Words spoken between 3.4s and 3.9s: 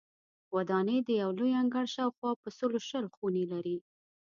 لري.